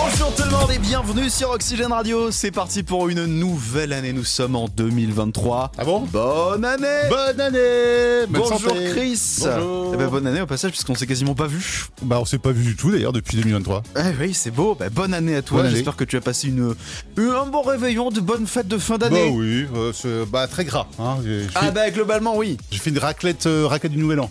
[0.00, 2.30] Bonjour tout le monde et bienvenue sur Oxygène Radio.
[2.30, 4.12] C'est parti pour une nouvelle année.
[4.12, 5.72] Nous sommes en 2023.
[5.76, 6.00] Ah bon?
[6.12, 8.90] Bonne année Bonne année Bonne Bonjour santé.
[8.90, 9.90] Chris Bonjour.
[9.94, 11.86] Eh ben, Bonne année au passage puisqu'on s'est quasiment pas vu.
[12.02, 13.82] Bah on s'est pas vu du tout d'ailleurs depuis 2023.
[13.96, 15.58] Eh oui c'est beau, Bah, bonne année à toi.
[15.58, 15.74] Bonne année.
[15.76, 16.74] J'espère que tu as passé une,
[17.16, 19.30] une- un bon réveillon, de bonnes fêtes de fin Bah d'année.
[19.34, 20.86] oui, euh, c'est- bah très gras.
[21.00, 21.16] Hein.
[21.24, 22.56] J'ai j'ai Ah fait, bah globalement oui.
[22.70, 24.30] j'ai fait une raclette, euh, raclette du Nouvel An.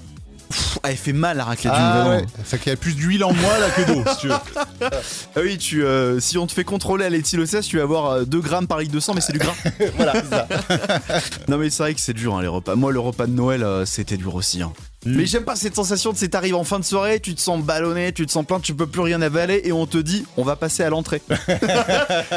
[0.50, 2.22] Pff, elle fait mal la raclette du Ah Nouvel An.
[2.22, 4.34] ouais, ça qu'il y a plus d'huile en moi là que d'eau si tu veux.
[5.36, 8.24] Ah oui, tu, euh, si on te fait contrôler à l'éthylocèse, tu vas avoir euh,
[8.26, 9.54] 2 grammes par litre de sang, mais c'est du gras.
[9.98, 10.48] voilà, ça.
[11.48, 12.76] Non mais c'est vrai que c'est dur hein, les repas.
[12.76, 14.62] Moi le repas de Noël euh, c'était dur aussi.
[14.62, 14.72] hein.
[15.06, 15.16] Mm.
[15.16, 17.62] Mais j'aime pas cette sensation de c'est t'arrives en fin de soirée, tu te sens
[17.64, 20.44] ballonné, tu te sens plein, tu peux plus rien avaler et on te dit on
[20.44, 21.22] va passer à l'entrée.
[21.28, 21.60] tu sais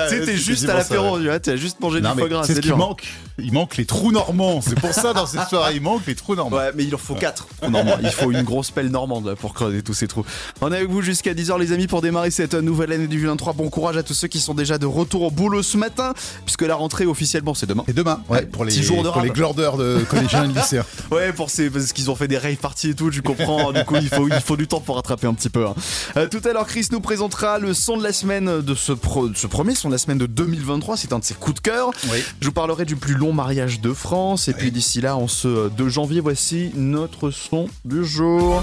[0.09, 2.55] c'est t'es juste à l'apéro, tu vois, t'as juste mangé Non du foie gras, c'est
[2.57, 2.77] ce qui dur.
[2.77, 3.05] manque.
[3.43, 4.61] Il manque les trous normands.
[4.61, 6.57] C'est pour ça dans cette soirée il manque les trous normands.
[6.57, 7.97] Ouais, mais il en faut 4 normand.
[8.03, 10.25] Il faut une grosse pelle normande là, pour creuser tous ces trous.
[10.61, 13.25] On est avec vous jusqu'à 10h les amis pour démarrer cette euh, nouvelle année du
[13.27, 13.53] 23.
[13.55, 16.63] Bon courage à tous ceux qui sont déjà de retour au boulot ce matin, puisque
[16.63, 17.85] la rentrée officiellement c'est demain.
[17.89, 19.37] Et demain, ouais, pour les, petit jour de pour les rab.
[19.37, 20.85] glandeurs de collégiens et de lycéens.
[21.11, 23.73] Ouais, pour ces, parce qu'ils ont fait des rave parties et tout, tu comprends.
[23.73, 25.67] du coup, il faut, il faut du temps pour rattraper un petit peu.
[25.67, 25.75] hein.
[26.17, 29.29] Euh, tout à l'heure, Chris nous présentera le son de la semaine de ce, pro-
[29.29, 30.97] de ce premier son de la semaine de 2023.
[30.97, 31.91] C'est un de ses coups de cœur.
[32.11, 32.19] Oui.
[32.41, 34.49] Je vous parlerai du plus long mariage de France.
[34.49, 38.63] Et puis d'ici là, en ce 2 janvier, voici notre son du jour.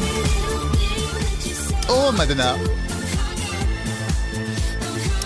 [1.89, 2.55] Oh Madonna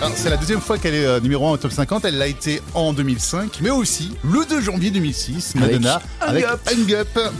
[0.00, 2.04] Alors, C'est la deuxième fois qu'elle est euh, numéro 1 au top 50.
[2.04, 5.54] Elle l'a été en 2005, mais aussi le 2 janvier 2006.
[5.56, 7.08] Madonna Avec avec Hang Up.
[7.16, 7.32] Hang Up.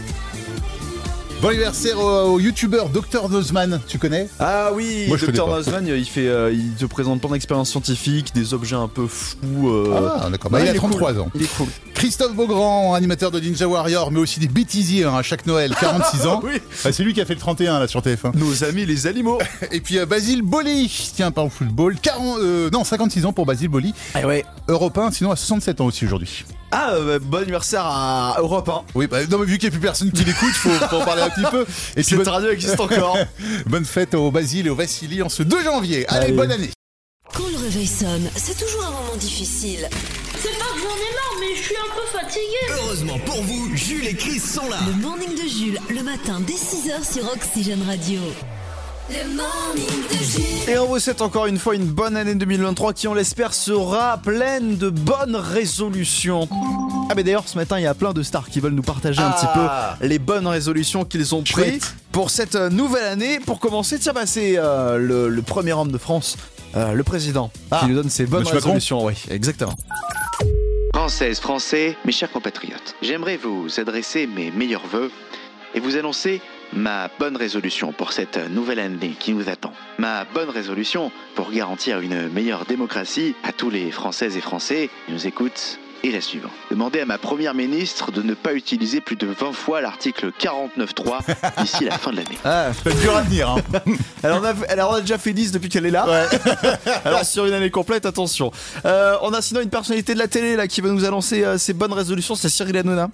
[1.43, 4.29] Bon anniversaire au, au youtubeur Dr Nozman, tu connais?
[4.39, 5.45] Ah oui, Moi, Dr.
[5.45, 9.67] Nozman, il, fait, euh, il te présente plein d'expériences scientifiques, des objets un peu fous.
[9.69, 11.21] euh, Ah d'accord, bah, ouais, il a est 33 cool.
[11.21, 11.29] ans.
[11.35, 11.67] Il est cool.
[11.95, 16.27] Christophe Beaugrand, animateur de Ninja Warrior, mais aussi des bêtisiers hein, à chaque Noël, 46
[16.27, 16.39] ans.
[16.45, 16.61] Oui.
[16.85, 18.37] Ah, c'est lui qui a fait le 31 là sur TF1.
[18.37, 19.37] Nos amis les animaux.
[19.73, 23.45] Et puis euh, Basile Boli, tiens, par le football, 40, euh, non 56 ans pour
[23.45, 24.45] Basile Boli, Ah ouais.
[24.69, 26.45] européen, sinon à 67 ans aussi aujourd'hui.
[26.75, 28.81] Ah, euh, bon anniversaire à Europe 1.
[28.95, 31.05] Oui, bah, non, mais vu qu'il n'y a plus personne qui l'écoute, faut, faut en
[31.05, 31.61] parler un petit peu.
[31.61, 33.15] Et puis Cette bonne, radio existe encore.
[33.67, 36.05] bonne fête au Basile et au Vassili en ce 2 janvier.
[36.09, 36.33] Allez, Allez.
[36.33, 36.71] bonne année.
[37.31, 39.87] Quand le réveil sonne, c'est toujours un moment difficile.
[40.41, 42.81] C'est pas que j'en ai marre, mais je suis un peu fatiguée.
[42.83, 44.77] Heureusement pour vous, Jules et Chris sont là.
[44.87, 48.19] Le morning de Jules, le matin dès 6h sur Oxygène Radio.
[50.67, 54.17] Et on vous souhaite encore une fois une bonne année 2023 qui, on l'espère, sera
[54.17, 56.47] pleine de bonnes résolutions.
[57.09, 59.19] Ah, mais d'ailleurs, ce matin, il y a plein de stars qui veulent nous partager
[59.21, 63.39] un petit peu les bonnes résolutions qu'ils ont prises pour cette euh, nouvelle année.
[63.39, 66.37] Pour commencer, tiens, bah, c'est euh, le, le premier homme de France,
[66.77, 69.03] euh, le président, Ah, qui nous donne ses bonnes Monsieur Macron résolutions.
[69.05, 69.73] Oui, exactement.
[70.93, 75.11] Françaises, Français, mes chers compatriotes, j'aimerais vous adresser mes meilleurs voeux
[75.75, 76.39] et vous annoncer
[76.75, 79.73] ma bonne résolution pour cette nouvelle année qui nous attend.
[79.97, 85.13] Ma bonne résolution pour garantir une meilleure démocratie à tous les Françaises et Français qui
[85.13, 86.51] nous écoutent est la suivante.
[86.69, 91.19] Demander à ma première ministre de ne pas utiliser plus de 20 fois l'article 49.3
[91.61, 92.37] d'ici la fin de l'année.
[92.43, 93.49] Ah, C'est dur à tenir.
[93.49, 93.61] Hein.
[94.23, 96.27] elle, en a, elle en a déjà fait 10 depuis qu'elle est là.
[97.05, 98.51] Alors sur une année complète, attention.
[98.85, 101.57] Euh, on a sinon une personnalité de la télé là qui va nous annoncer euh,
[101.57, 103.09] ses bonnes résolutions, c'est Cyril Hanouna.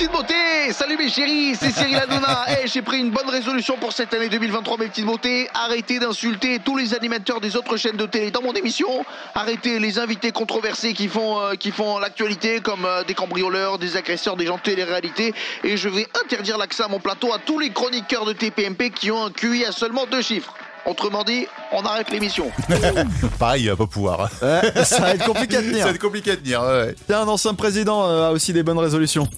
[0.00, 2.46] Petites beautés, salut mes chéris, c'est Cyril Hanouna.
[2.62, 5.46] Eh, j'ai pris une bonne résolution pour cette année 2023 mes petites beautés.
[5.52, 8.88] Arrêtez d'insulter tous les animateurs des autres chaînes de télé dans mon émission.
[9.34, 13.98] Arrêtez les invités controversés qui font euh, qui font l'actualité comme euh, des cambrioleurs, des
[13.98, 15.34] agresseurs, des gens de télé-réalité.
[15.64, 19.10] Et je vais interdire l'accès à mon plateau à tous les chroniqueurs de TPMP qui
[19.10, 20.54] ont un QI à seulement deux chiffres.
[20.86, 22.50] Autrement dit, on arrête l'émission.
[23.38, 24.30] Pareil, il va pas pouvoir.
[24.40, 25.84] Ouais, ça va être compliqué à Ça tenir.
[25.84, 26.62] va être compliqué à tenir.
[26.62, 26.94] ouais, ouais.
[27.06, 29.28] Tiens, un ancien président euh, a aussi des bonnes résolutions.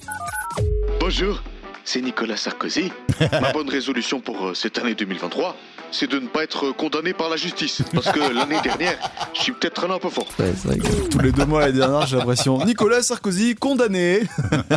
[1.05, 1.43] Bonjour,
[1.83, 2.89] c'est Nicolas Sarkozy.
[3.33, 5.53] Ma bonne résolution pour euh, cette année 2023,
[5.91, 7.81] c'est de ne pas être condamné par la justice.
[7.93, 8.97] Parce que l'année dernière,
[9.33, 10.29] je suis peut-être allé un peu fort.
[10.39, 12.63] Ouais, c'est vrai que tous les deux mois l'année dernière, j'ai l'impression.
[12.63, 14.21] Nicolas Sarkozy condamné.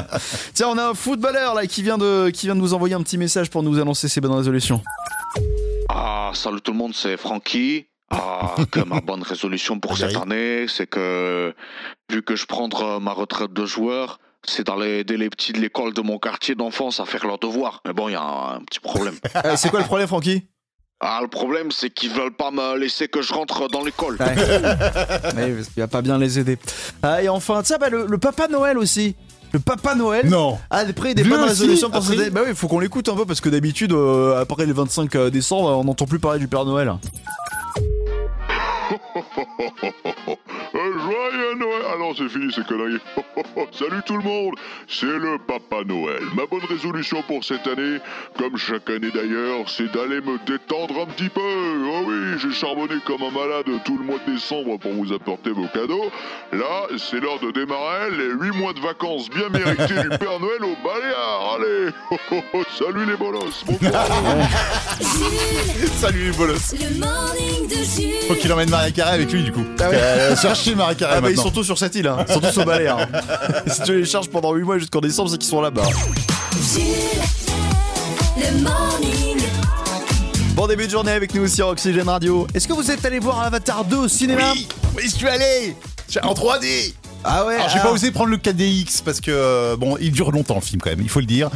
[0.55, 3.03] Tiens, on a un footballeur là qui vient de qui vient de nous envoyer un
[3.05, 4.83] petit message pour nous annoncer ses bonnes résolutions.
[5.89, 7.87] Ah, salut tout le monde, c'est Francky.
[8.11, 11.55] Ah, que ma bonne résolution pour cette année, c'est que
[12.11, 15.93] vu que je prendrai ma retraite de joueur, c'est d'aller aider les petits de l'école
[15.95, 17.81] de mon quartier d'enfance à faire leurs devoirs.
[17.87, 19.15] Mais bon, il y a un, un petit problème.
[19.45, 20.47] Euh, c'est quoi le problème, Francky?
[21.01, 24.17] Ah, le problème, c'est qu'ils veulent pas me laisser que je rentre dans l'école.
[24.19, 24.35] Ouais.
[25.37, 26.59] Ouais, parce qu'il va pas bien les aider.
[27.03, 29.15] Ah, et enfin, tiens, bah, le, le Papa Noël aussi.
[29.53, 30.59] Le Papa Noël Non.
[30.71, 32.33] a pris des bonnes résolutions pour après cette.
[32.33, 35.69] Bah oui, faut qu'on l'écoute un peu parce que d'habitude, euh, après les 25 décembre,
[35.79, 36.91] on n'entend plus parler du Père Noël.
[40.75, 41.83] Joyeux Noël.
[41.93, 42.99] Ah non, c'est fini ces conneries.
[43.73, 44.55] Salut tout le monde,
[44.89, 46.23] c'est le Papa Noël.
[46.35, 47.99] Ma bonne résolution pour cette année,
[48.39, 51.41] comme chaque année d'ailleurs, c'est d'aller me détendre un petit peu.
[51.41, 55.51] Oh oui, j'ai charbonné comme un malade tout le mois de décembre pour vous apporter
[55.51, 56.11] vos cadeaux.
[56.53, 60.63] Là, c'est l'heure de démarrer les 8 mois de vacances bien mérités du Père Noël
[60.63, 61.57] au Baléares.
[61.57, 63.65] Allez, salut les bolos.
[63.67, 63.79] Bon.
[65.97, 66.75] Salut les bolos.
[66.75, 68.29] Le morning de Jules.
[68.29, 69.65] Faut qu'il emmène Maria Carré avec lui du coup.
[69.81, 71.43] Euh, chercher Maria Carré Ah bah ils maintenant.
[71.45, 72.25] sont tous sur cette île, hein.
[72.29, 72.89] ils sont tous au balai.
[72.89, 73.07] Hein.
[73.69, 75.85] si tu les charges pendant 8 mois jusqu'en décembre, c'est qu'ils sont là-bas.
[76.75, 76.83] Jules.
[78.37, 79.39] Le morning.
[80.55, 82.47] Bon début de journée avec nous sur Oxygène Radio.
[82.55, 84.67] Est-ce que vous êtes allé voir Avatar 2 au cinéma Oui,
[84.97, 85.77] oui, je suis allé
[86.23, 86.95] en 3D.
[87.29, 87.83] Ah ouais Alors, j'ai ah.
[87.83, 90.91] pas osé prendre le 4DX parce que euh, bon, il dure longtemps le film quand
[90.91, 91.51] même, il faut le dire.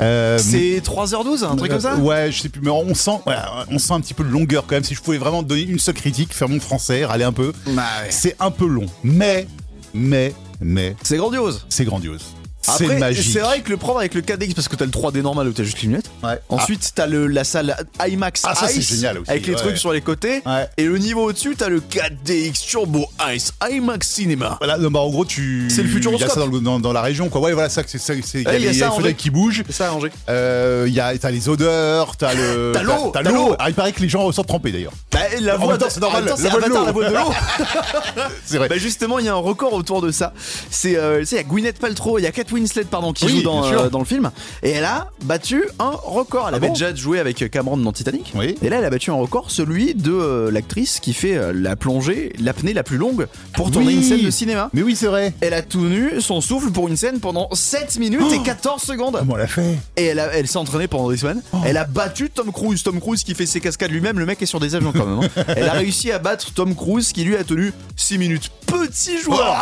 [0.00, 3.20] Euh, C'est 3h12, un truc comme ça euh, Ouais, je sais plus, mais on sent,
[3.26, 3.36] ouais,
[3.68, 4.84] on sent un petit peu de longueur quand même.
[4.84, 7.82] Si je pouvais vraiment donner une seule critique, faire mon français, râler un peu, Bah
[8.02, 8.08] ouais.
[8.10, 8.86] c'est un peu long.
[9.04, 9.46] Mais,
[9.94, 11.64] mais, mais, C'est grandiose.
[11.68, 12.34] c'est grandiose.
[12.62, 13.32] C'est magique.
[13.32, 15.52] c'est vrai que le prendre avec le 4DX parce que t'as le 3D normal où
[15.52, 16.10] t'as juste les lunettes.
[16.22, 16.38] Ouais.
[16.48, 17.76] Ensuite, t'as le la salle
[18.06, 19.58] IMAX Ah, ça, Ice génial aussi, avec les ouais.
[19.58, 20.42] trucs sur les côtés.
[20.46, 20.68] Ouais.
[20.76, 24.56] Et le niveau au-dessus, t'as le 4DX Turbo Ice IMAX Cinema.
[24.60, 25.68] Voilà, non, bah, en gros, tu.
[25.70, 27.40] C'est le Il y a ça dans, le- dans- dans la région, quoi.
[27.40, 28.14] Ouais, voilà, ça, c'est ça.
[28.22, 29.62] c'est- Il y a, il y a les- ça les fenêtres qui bougent.
[29.66, 30.10] C'est ça, Angers.
[30.28, 32.72] Euh, Il y a, t'as les odeurs, t'as le.
[32.74, 33.56] T'as l'eau, T'as t'as l'eau.
[33.58, 34.92] Ah, il paraît que les gens ressortent trempés d'ailleurs.
[35.10, 36.84] Bah, la voix c'est normal, voix de l'eau.
[36.86, 37.32] la voix de l'eau.
[38.44, 38.68] C'est vrai.
[38.68, 40.32] Bah justement, il y a un record autour de ça.
[40.70, 43.12] C'est, euh, tu sais, il y a Gwyneth Paltrow, il y a Kate Winslet, pardon,
[43.12, 44.30] qui Oui, joue dans, euh, dans le film.
[44.62, 46.46] Et elle a battu un record.
[46.48, 48.32] Elle Ah avait bon déjà joué avec Cameron dans Titanic.
[48.34, 48.56] Oui.
[48.62, 51.76] Et là, elle a battu un record, celui de euh, l'actrice qui fait euh, la
[51.76, 53.94] plongée, l'apnée la plus longue pour tourner Oui.
[53.96, 54.70] une scène de cinéma.
[54.72, 55.32] Mais oui, c'est vrai.
[55.40, 59.16] Elle a tenu son souffle pour une scène pendant 7 minutes et 14 secondes.
[59.18, 61.42] Comment on l'a fait Et elle, a- elle s'est entraînée pendant des semaines.
[61.52, 61.58] Oh.
[61.64, 62.82] Elle a battu Tom Cruise.
[62.82, 64.18] Tom Cruise qui fait ses cascades lui-même.
[64.18, 65.20] Le mec est sur des avions quand même.
[65.36, 65.42] hein.
[65.56, 68.50] Elle a réussi à battre Tom Cruise qui lui a tenu 6 minutes.
[68.66, 69.54] Petit joueur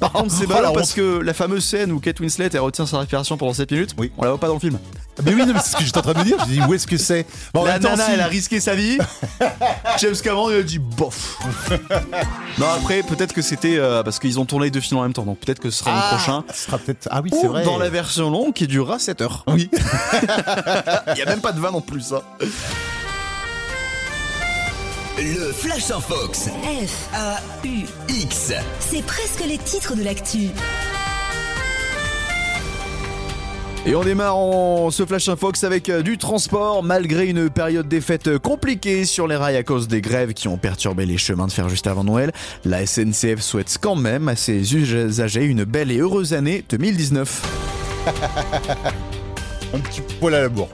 [0.00, 2.86] Par contre, c'est Oh, la parce que la fameuse scène où Kate Winslet elle retient
[2.86, 4.10] sa respiration pendant 7 minutes, Oui.
[4.18, 4.78] on la voit pas dans le film.
[5.24, 6.36] Mais oui, non, mais c'est ce que j'étais en train de me dire.
[6.46, 7.26] Je dis, où est-ce que c'est?
[7.52, 8.96] Bon, la nana, si- elle a risqué sa vie.
[9.98, 11.38] James Cameron, il a dit bof.
[12.58, 15.12] non, après, peut-être que c'était euh, parce qu'ils ont tourné les deux films en même
[15.12, 15.24] temps.
[15.24, 16.44] Donc peut-être que ce sera Ah, le prochain.
[16.54, 17.06] Ce sera peut-être.
[17.10, 17.64] Ah oui, c'est vrai.
[17.64, 19.44] dans la version longue qui durera 7 heures.
[19.46, 19.68] Oui.
[21.14, 22.12] Il y a même pas de vanne en plus.
[22.14, 22.22] hein.
[25.18, 26.48] Le Flash en Fox.
[26.48, 27.08] F.
[27.14, 28.52] A-U-X.
[28.78, 30.48] C'est presque les titres de l'actu.
[33.86, 38.02] Et on démarre en ce Flash Infox avec euh, du transport malgré une période des
[38.02, 41.46] fêtes euh, compliquée sur les rails à cause des grèves qui ont perturbé les chemins
[41.46, 42.30] de fer juste avant Noël.
[42.66, 48.06] La SNCF souhaite quand même à ses usagers une belle et heureuse année 2019.
[49.72, 50.68] Un petit poil à la bourre.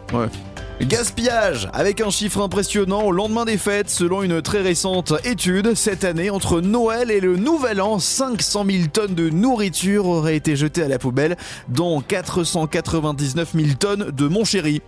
[0.83, 6.05] Gaspillage Avec un chiffre impressionnant au lendemain des fêtes, selon une très récente étude, cette
[6.05, 10.83] année, entre Noël et le Nouvel An, 500 000 tonnes de nourriture auraient été jetées
[10.83, 11.37] à la poubelle,
[11.69, 14.83] dont 499 000 tonnes de mon chéri.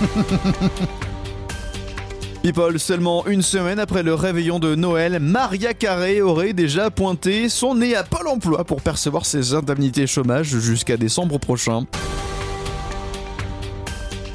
[2.42, 7.74] People, seulement une semaine après le réveillon de Noël, Maria Carré aurait déjà pointé son
[7.74, 11.84] nez à Pôle emploi pour percevoir ses indemnités chômage jusqu'à décembre prochain.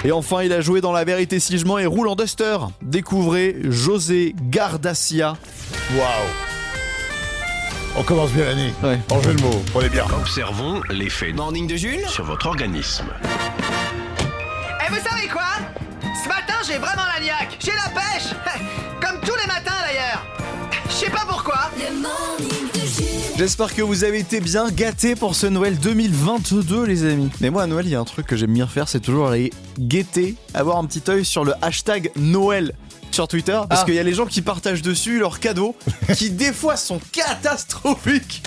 [0.04, 2.58] Et enfin, il a joué dans La Vérité Sigement et roule en Duster.
[2.82, 5.36] Découvrez José Gardacia.
[5.96, 6.06] Waouh.
[7.98, 8.74] On commence bien l'année.
[8.84, 8.98] Ouais.
[9.12, 9.62] En jeu de mots.
[9.76, 10.06] On est bien.
[10.20, 12.08] Observons l'effet Morning de Jules.
[12.08, 13.06] sur votre organisme.
[14.86, 15.44] Et vous savez quoi?
[16.24, 17.58] Ce matin, j'ai vraiment la niaque.
[17.60, 18.34] J'ai la pêche.
[19.02, 20.26] Comme tous les matins d'ailleurs.
[20.88, 21.70] Je sais pas pourquoi.
[21.78, 22.41] Le morning de Jules.
[23.42, 27.32] J'espère que vous avez été bien gâtés pour ce Noël 2022, les amis.
[27.42, 29.30] Mais moi, à Noël, il y a un truc que j'aime bien faire, c'est toujours
[29.30, 32.76] aller guetter, avoir un petit œil sur le hashtag Noël
[33.16, 33.86] sur Twitter, parce Ah.
[33.86, 35.76] qu'il y a les gens qui partagent dessus leurs cadeaux,
[36.18, 38.44] qui des fois sont catastrophiques.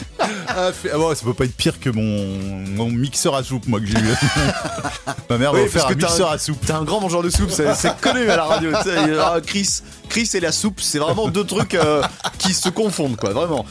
[0.49, 3.67] Ah, fait- ah bon, ça peut pas être pire que mon, mon mixeur à soupe,
[3.67, 4.03] moi, que j'ai eu.
[5.31, 6.65] Ma mère Oui, m'a offert un mixeur un- à soupe.
[6.65, 8.71] T'es un grand mangeur de soupe, c'est connu à la radio.
[8.83, 12.03] tu sais, il y a- Chris, Chris et la soupe, c'est vraiment deux trucs euh,
[12.39, 13.65] qui se confondent, quoi, vraiment.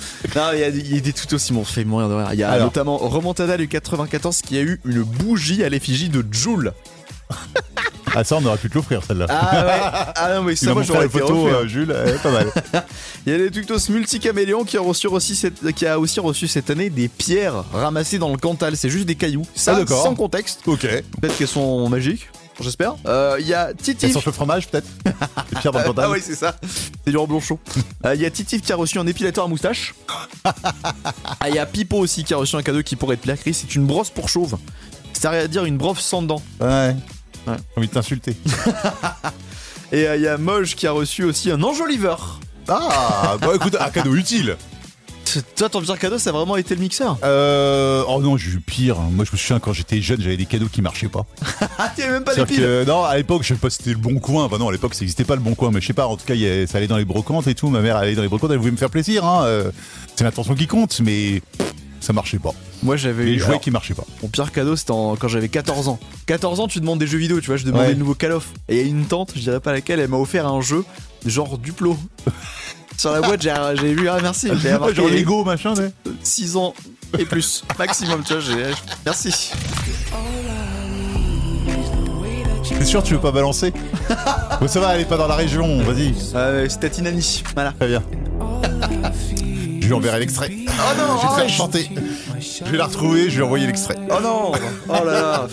[0.53, 2.15] Il y, a des- tout aussi, m'ont fait mourir de.
[2.33, 2.65] Il y a Alors.
[2.65, 6.73] notamment Remontada du 94 qui a eu une bougie à l'effigie de Joule.
[8.15, 9.25] Ah, ça, on aurait pu te l'offrir, celle-là.
[9.29, 11.59] Ah ouais, ah non, mais ça, moi j'aurais la été photo, refait, hein.
[11.63, 12.51] euh, Jules, pas mal.
[13.25, 16.47] Il y a des Tuctos multicaméléons qui a reçu aussi cette, qui a aussi reçu
[16.47, 18.77] cette année des pierres ramassées dans le Cantal.
[18.77, 19.47] C'est juste des cailloux.
[19.55, 20.59] Ça, Ah, sans contexte.
[20.67, 20.81] ok.
[20.81, 22.29] Peut-être qu'elles sont magiques.
[22.61, 22.93] J'espère.
[23.07, 24.05] Euh, Il y a Titi.
[24.05, 24.87] Elle sort le fromage, peut-être
[25.51, 26.09] Les pierres dans le pantalon.
[26.11, 26.55] Ah oui, c'est ça.
[27.03, 27.59] C'est du reblanc chaud.
[28.05, 29.95] Euh, Il y a Titif qui a reçu un épilateur à moustache.
[31.39, 33.39] Ah, il y a Pipo aussi qui a reçu un cadeau qui pourrait te plaire,
[33.39, 33.55] Chris.
[33.55, 34.57] C'est une brosse pour chauve.
[35.13, 36.41] C'est-à-dire une brosse sans dents.
[36.59, 36.95] Ouais.
[37.47, 37.55] Ouais.
[37.57, 38.35] J'ai envie de t'insulter.
[39.91, 42.39] Et euh, il y a Moj qui a reçu aussi un enjoliveur.
[42.67, 44.55] Ah, bah écoute, un cadeau utile.
[45.55, 47.17] Toi, ton pire cadeau, ça a vraiment été le mixeur.
[47.23, 48.99] Euh, oh non, j'ai eu pire.
[48.99, 51.25] Moi, je me souviens quand j'étais jeune, j'avais des cadeaux qui marchaient pas.
[51.79, 52.57] Ah, t'y même pas les piles.
[52.57, 54.45] que, non, à l'époque, je sais pas si c'était le bon coin.
[54.45, 56.05] Enfin non, à l'époque, ça n'existait pas le bon coin, mais je sais pas.
[56.07, 57.69] En tout cas, il y a- ça allait dans les brocantes et tout.
[57.69, 59.25] Ma mère allait dans les brocantes, elle voulait me faire plaisir.
[59.25, 59.43] Hein.
[59.45, 59.71] euh,
[60.15, 61.41] c'est l'intention qui compte, mais
[61.99, 62.53] ça marchait pas.
[62.83, 63.39] Moi, j'avais Les eu.
[63.39, 64.03] jouets alors, qui marchaient pas.
[64.21, 65.99] Mon pire cadeau, c'était en- quand j'avais 14 ans.
[66.25, 67.91] 14 ans, tu demandes des jeux vidéo, tu vois, je demandais Ouais.
[67.93, 68.47] le nouveau Call of.
[68.67, 70.83] Et il y a une tante, je dirais pas laquelle, elle m'a offert un jeu,
[71.25, 71.97] genre Duplo.
[72.97, 75.91] Sur la boîte, j'ai j'ai vu, ah merci, j'ai Genre Lego, machin, ouais.
[76.21, 76.73] 6 ans
[77.17, 78.73] et plus, maximum, tu vois, j'ai-
[79.05, 79.51] merci.
[82.77, 83.71] T'es sûr, tu veux pas balancer?
[84.59, 86.13] Bon, ça va, elle est pas dans la région, vas-y.
[86.35, 87.71] Euh, c'était Inani, voilà.
[87.73, 88.03] Très bien.
[89.93, 90.49] Je lui enverrai l'extrait.
[90.51, 91.89] Oh non, Je vais te oh, faire chanter.
[92.39, 93.95] Je vais la retrouver, je vais envoyer l'extrait.
[94.09, 94.51] Oh non
[94.89, 95.47] Oh là là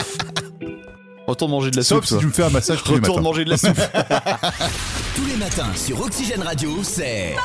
[1.27, 2.05] Retourne manger de la Sauf soupe.
[2.07, 2.21] si toi.
[2.21, 3.29] tu me fais un massage tous les Retourne matins.
[3.29, 3.77] manger de la soupe.
[5.17, 7.37] Tous les matins sur Oxygène Radio, c'est.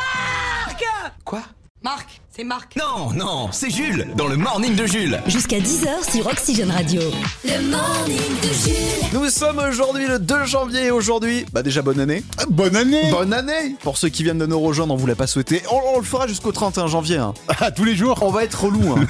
[1.26, 1.42] Quoi?
[1.84, 2.76] Marc, c'est Marc.
[2.76, 5.22] Non, non, c'est Jules, dans le morning de Jules.
[5.26, 7.02] Jusqu'à 10h sur Oxygène Radio.
[7.46, 9.10] Le morning de Jules.
[9.14, 12.24] Nous sommes aujourd'hui le 2 janvier et aujourd'hui, bah déjà bonne année.
[12.38, 15.16] Ah, Bonne année Bonne année Pour ceux qui viennent de nous rejoindre, on vous l'a
[15.16, 15.62] pas souhaité.
[15.72, 17.18] On, on le fera jusqu'au 31 janvier.
[17.18, 17.34] hein.
[17.62, 18.94] Ah, tous les jours On va être relou.
[18.98, 19.06] Hein.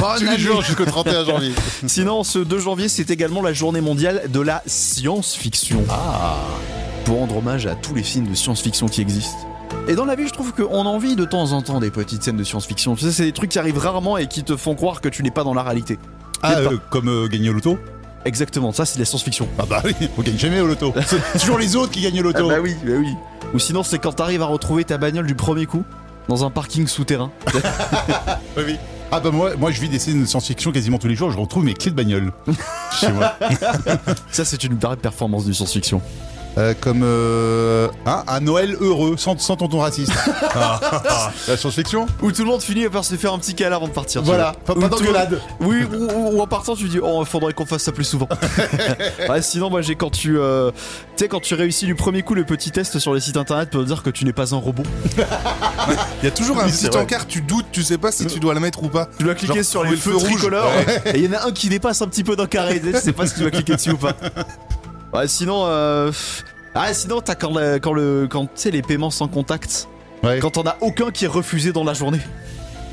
[0.00, 1.52] Bonne Tous les jours jusqu'au 31 janvier.
[1.86, 5.84] Sinon, ce 2 janvier, c'est également la journée mondiale de la science-fiction.
[5.90, 6.36] Ah
[7.04, 9.36] Pour rendre hommage à tous les films de science-fiction qui existent.
[9.86, 12.22] Et dans la vie, je trouve qu'on a envie de temps en temps des petites
[12.22, 12.94] scènes de science-fiction.
[12.96, 15.22] Tu sais, c'est des trucs qui arrivent rarement et qui te font croire que tu
[15.22, 15.98] n'es pas dans la réalité.
[16.42, 17.78] Ah, euh, comme euh, gagner au loto
[18.24, 19.46] Exactement, ça c'est de la science-fiction.
[19.58, 20.94] Ah bah oui, on gagne jamais au loto.
[21.06, 22.48] C'est toujours les autres qui gagnent au loto.
[22.50, 23.14] Ah bah oui, bah oui.
[23.52, 25.84] Ou sinon, c'est quand t'arrives à retrouver ta bagnole du premier coup
[26.28, 27.30] dans un parking souterrain.
[28.56, 28.76] Oui, oui.
[29.12, 31.36] Ah bah moi, moi je vis des scènes de science-fiction quasiment tous les jours, je
[31.36, 32.32] retrouve mes clés de bagnole
[32.98, 33.34] chez moi.
[34.30, 36.00] ça, c'est une vraie performance de science-fiction.
[36.56, 40.12] Euh, comme euh, hein, un Noël heureux, sans, sans tonton raciste.
[40.54, 40.80] Ah,
[41.10, 43.88] ah, La science-fiction Où tout le monde finit par se faire un petit câlin avant
[43.88, 44.22] de partir.
[44.22, 45.40] Voilà, pas, pas d'engueulade.
[45.58, 48.28] Oui, ou, ou- ou en partant, tu dis, oh, faudrait qu'on fasse ça plus souvent.
[49.28, 50.70] ouais, sinon, moi, j'ai quand tu, euh,
[51.16, 53.70] tu sais, quand tu réussis du premier coup le petit test sur les sites internet
[53.70, 54.84] pour dire que tu n'es pas un robot.
[56.22, 58.38] Il y a toujours un Oui, petit encart, tu doutes, tu sais pas si tu
[58.38, 59.08] dois le mettre ou pas.
[59.18, 61.16] Tu dois cliquer Genre, sur les feux tricolores Ouais.
[61.16, 62.80] et il y en a un qui dépasse un petit peu d'un carré.
[62.80, 64.12] Tu sais pas si tu dois cliquer dessus ou pas.
[65.14, 66.10] Ouais, sinon, euh...
[66.74, 69.88] ah, sinon, t'as quand, le- quand le, quand tu sais les paiements sans contact.
[70.22, 70.38] Ouais.
[70.40, 72.20] Quand on a aucun qui est refusé dans la journée.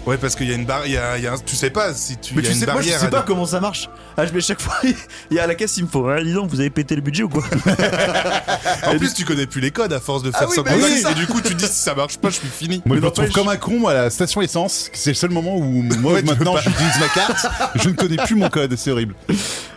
[0.06, 1.56] Ouais, parce qu'il y a une barre, il y a, il y a un- tu
[1.56, 2.34] sais pas si tu.
[2.34, 3.88] Mais il y a tu une sais, moi je barrière sais pas comment ça marche.
[4.18, 6.08] Ah, je mets chaque fois, il y a à la caisse, il me faut.
[6.10, 7.44] Ah, dis donc, vous avez pété le budget ou quoi?
[8.88, 10.64] En plus, tu connais plus les codes à force de faire oui, ça.
[10.64, 11.12] bah oui, ça.
[11.12, 12.82] et du coup, tu dis si ça marche pas, je suis fini.
[12.86, 14.90] Moi, je Mais me retrouve comme un con à la station essence.
[14.94, 15.62] C'est le seul moment où
[16.00, 17.46] moi, Ouais, maintenant, j'utilise ma carte.
[17.76, 19.14] Je ne connais plus mon code, c'est horrible.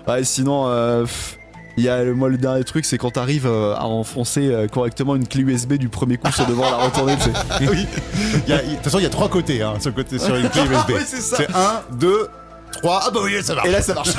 [0.08, 1.04] Ouais, sinon, euh,
[1.76, 4.66] il y a le- moi le dernier truc, c'est quand t'arrives euh, à enfoncer euh,
[4.68, 7.16] correctement une clé USB du premier coup sur devoir la retourner.
[7.60, 7.86] oui.
[8.46, 10.90] De toute façon, il y a trois côtés hein, côté sur une clé USB.
[10.90, 11.36] Ouais, c'est ça.
[11.38, 12.28] C'est un, deux,
[12.72, 13.02] trois.
[13.06, 13.68] Ah bah oui, ça marche.
[13.68, 14.10] Et là, ça marche.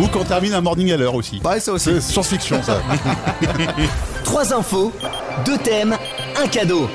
[0.00, 1.40] Ou quand on termine un morning à l'heure aussi.
[1.44, 1.90] Ouais, ça aussi.
[1.94, 2.80] C'est science-fiction, ça.
[4.24, 4.92] Trois infos,
[5.44, 5.96] deux thèmes,
[6.40, 6.88] un cadeau.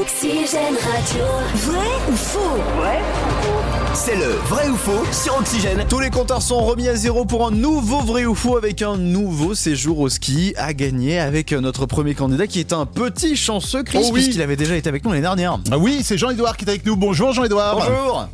[0.00, 1.24] Oxygène Radio.
[1.54, 2.56] Vrai ou faux?
[3.96, 5.82] C'est le vrai ou faux sur Oxygène.
[5.88, 8.96] Tous les compteurs sont remis à zéro pour un nouveau vrai ou faux avec un
[8.98, 13.82] nouveau séjour au ski à gagner avec notre premier candidat qui est un petit chanceux
[13.82, 14.20] Chris Oh oui.
[14.22, 15.58] puisqu'il avait déjà été avec nous l'année dernière.
[15.72, 16.94] Ah oui, c'est Jean-Edouard qui est avec nous.
[16.96, 17.76] Bonjour Jean-Edouard.
[17.76, 18.28] Bonjour.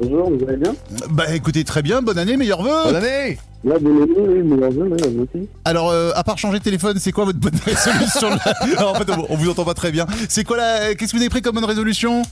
[0.00, 0.74] Bonjour, vous allez bien?
[1.10, 2.84] Bah écoutez, très bien, bonne année, meilleurs vœux.
[2.84, 3.38] Bonne année.
[3.64, 5.48] Ouais, bonne année, oui, meilleurs vœux, ouais, à vous aussi.
[5.66, 9.26] Alors, euh, à part changer de téléphone, c'est quoi votre bonne résolution en fait, on,
[9.28, 10.06] on vous entend pas très bien.
[10.30, 10.94] C'est quoi la...
[10.94, 12.22] Qu'est-ce que vous avez pris comme bonne résolution?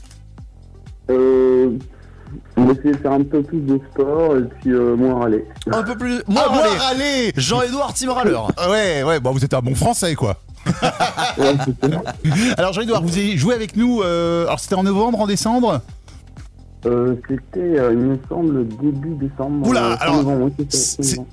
[1.11, 1.71] Euh,
[2.57, 5.45] on va essayer de faire un peu plus de sport et puis euh, moins râler.
[5.71, 6.23] Un peu plus.
[6.27, 6.79] Moi, Ah, moi, allez.
[6.79, 8.49] râler Jean-Edouard Tim Râleur.
[8.71, 10.37] Ouais, ouais, bon, vous êtes un bon français, quoi.
[11.39, 12.01] Ouais, c'est ça.
[12.59, 15.81] Alors, Jean-Edouard, vous avez joué avec nous, euh, alors c'était en novembre, en décembre?
[16.87, 19.67] Euh, C'était, euh, il me semble, début décembre.
[19.67, 20.49] Oula, euh, alors.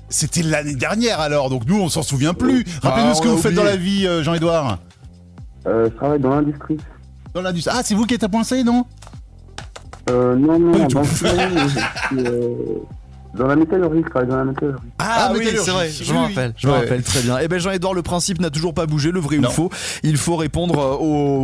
[0.08, 2.64] C'était l'année dernière, alors, donc nous, on s'en souvient plus.
[2.82, 4.78] Rappelez-nous Ah, ce que vous faites dans la vie, euh, Jean-Edouard.
[5.66, 6.78] Euh, je travaille dans l'industrie.
[7.32, 7.74] Dans l'industrie.
[7.78, 8.86] Ah, c'est vous qui êtes à Poincé, non?
[10.08, 12.86] Euh, non, non, Pas du tout.
[13.34, 14.82] dans la métallurgie, je travaille dans la métallurgie.
[14.98, 15.64] Ah, oui, métallurgie.
[15.64, 16.54] c'est vrai, je me Oui, rappelle, oui.
[16.58, 16.78] je me Ouais.
[16.80, 17.38] rappelle très bien.
[17.38, 19.48] Et ben Jean-Edouard, le principe n'a toujours pas bougé, le vrai Non.
[19.48, 19.70] ou faux.
[20.02, 20.96] Il faut répondre euh,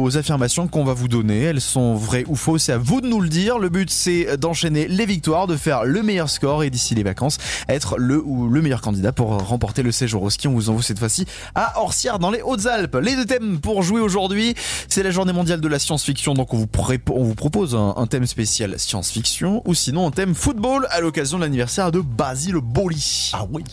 [0.04, 1.42] aux affirmations qu'on va vous donner.
[1.42, 3.58] Elles sont vraies ou fausses, c'est à vous de nous le dire.
[3.58, 7.38] Le but c'est d'enchaîner les victoires, de faire le meilleur score et d'ici les vacances,
[7.68, 10.48] être le ou le meilleur candidat pour remporter le séjour au ski.
[10.48, 12.96] On vous envoie cette fois-ci à Orsières dans les Hautes-Alpes.
[13.02, 14.54] Les deux thèmes pour jouer aujourd'hui,
[14.88, 16.66] c'est la journée mondiale de la science-fiction, donc on vous,
[17.10, 21.38] on vous propose un, un thème spécial science-fiction ou sinon un thème football à l'occasion
[21.38, 23.30] de l'anniversaire de Basile Boli.
[23.32, 23.64] Ah oui.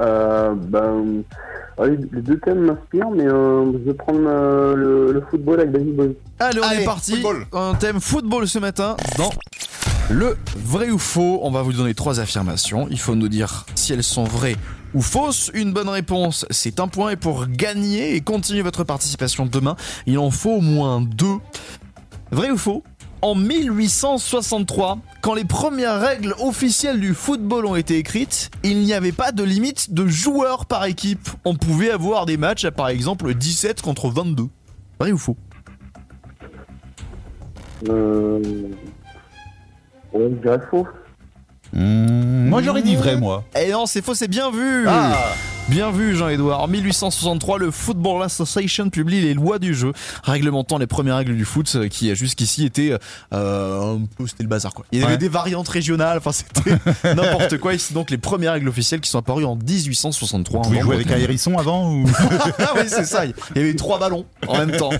[0.00, 1.22] Euh, ben,
[1.84, 5.94] les, deux thèmes m'inspirent, mais euh, je vais prendre euh, le, le football avec David
[5.96, 6.16] Bowie.
[6.40, 7.12] Allez, on Allez, est parti.
[7.12, 7.46] football.
[7.52, 9.30] Un thème football ce matin dans
[10.10, 11.40] le vrai ou faux.
[11.42, 12.88] On va vous donner trois affirmations.
[12.90, 14.56] Il faut nous dire si elles sont vraies
[14.94, 15.50] ou fausses.
[15.54, 17.10] Une bonne réponse, c'est un point.
[17.10, 21.36] Et pour gagner et continuer votre participation demain, il en faut au moins deux.
[22.32, 22.82] Vrai ou faux?
[23.24, 29.12] En 1863, quand les premières règles officielles du football ont été écrites, il n'y avait
[29.12, 31.30] pas de limite de joueurs par équipe.
[31.46, 34.48] On pouvait avoir des matchs à par exemple 17 contre 22.
[35.00, 35.38] Vrai ou faux?
[37.88, 38.42] Euh...
[40.12, 40.86] Ouais, je dirais faux.
[41.72, 43.44] Mmh, moi j'aurais dit vrai, moi.
[43.58, 45.16] Eh non, c'est faux, c'est bien vu Ah.
[45.68, 46.60] Bien vu Jean-Edouard.
[46.60, 49.92] En 1863, le Football Association publie les lois du jeu,
[50.22, 52.94] réglementant les premières règles du foot euh, qui jusqu'ici étaient
[53.32, 54.84] euh, un peu c'était le bazar quoi.
[54.92, 55.18] Il y avait Ouais.
[55.18, 56.76] des variantes régionales, enfin c'était
[57.14, 57.72] n'importe quoi.
[57.72, 60.60] Et c'est donc les premières règles officielles qui sont apparues en 1863.
[60.60, 62.04] Vous pouvez jouer avec un hérisson avant ou
[62.58, 63.24] ah oui, c'est ça.
[63.24, 64.90] Il y avait trois ballons en même temps.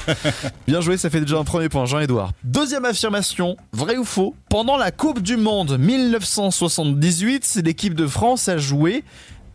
[0.67, 2.33] Bien joué, ça fait déjà un premier point, Jean-Edouard.
[2.43, 4.35] Deuxième affirmation, vrai ou faux?
[4.49, 9.05] Pendant la Coupe du Monde 1978, l'équipe de France a joué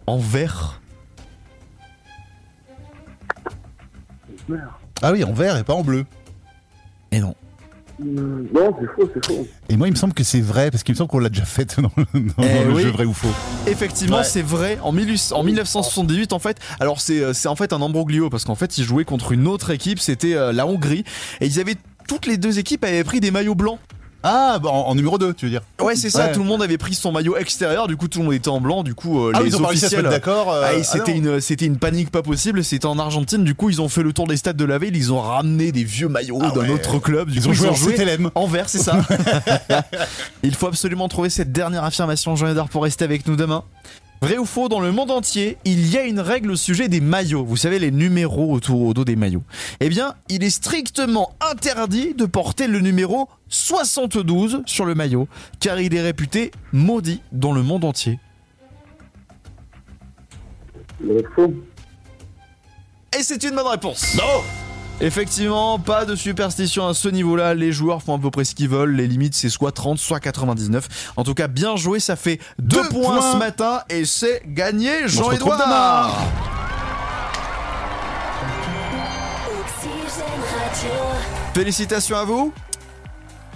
[0.06, 0.79] en vert.
[4.50, 4.64] Merde.
[5.02, 6.06] Ah oui, en vert et pas en bleu.
[7.12, 7.36] Et non.
[8.02, 9.48] Euh, Non, c'est faux, c'est faux.
[9.70, 11.46] Et moi, il me semble que c'est vrai, parce qu'il me semble qu'on l'a déjà
[11.46, 12.06] fait dans le,
[12.38, 12.84] dans Eh le oui.
[12.84, 13.28] jeu vrai ou faux.
[13.68, 14.24] Effectivement, Ouais.
[14.24, 14.78] c'est vrai.
[14.84, 18.46] En, 18 en 1978, en fait, alors c'est euh, c'est en fait un embroglio parce
[18.46, 21.04] qu'en fait, ils jouaient contre une autre équipe, c'était euh, la Hongrie,
[21.42, 21.76] et ils avaient
[22.08, 23.80] toutes les deux équipes avaient pris des maillots blancs.
[24.24, 26.26] Ah, bah, en, en numéro 2, tu veux dire Ouais, c'est ça.
[26.26, 26.32] Ouais.
[26.34, 27.88] Tout le monde avait pris son maillot extérieur.
[27.88, 28.84] Du coup, tout le monde était en blanc.
[28.84, 30.04] Du coup, euh, Ah, les ils ont officiels.
[30.04, 30.52] d'accord.
[30.52, 32.64] euh, Ah, et ah c'était une c'était une panique pas possible.
[32.64, 33.44] C'était en Argentine.
[33.44, 34.96] Du coup, ils ont fait le tour des stades de la ville.
[34.96, 36.70] Ils ont ramené des vieux maillots Ah d'un ouais.
[36.72, 37.30] autre club.
[37.30, 38.30] Du Ils coup, ont joué en CTLM.
[38.36, 38.98] en vert, c'est ça.
[40.44, 43.64] Il faut absolument trouver cette dernière affirmation, Jean Edard, pour rester avec nous demain.
[44.22, 47.00] Vrai ou faux, dans le monde entier, il y a une règle au sujet des
[47.00, 47.46] maillots.
[47.46, 49.44] Vous savez, les numéros autour au dos des maillots.
[49.80, 55.28] Eh bien, il est strictement interdit de porter le numéro 72 sur le maillot,
[55.60, 58.20] car il est réputé maudit dans le monde entier.
[63.18, 64.16] Et c'est une bonne réponse.
[64.16, 64.44] Non
[65.02, 67.54] Effectivement, pas de superstition à ce niveau-là.
[67.54, 68.96] Les joueurs font à peu près ce qu'ils veulent.
[68.96, 71.14] Les limites, c'est soit 30, soit 99.
[71.16, 72.02] En tout cas, bien joué.
[72.02, 73.32] Ça fait deux, Deux points, points.
[73.32, 76.18] ce matin et c'est gagné, Jean-Edouard.
[81.54, 82.54] Félicitations à vous.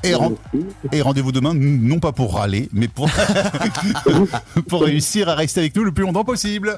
[0.04, 0.36] Et, ren-
[0.92, 3.10] et rendez-vous demain, non pas pour râler, mais pour,
[4.68, 6.78] pour réussir à rester avec nous le plus longtemps possible.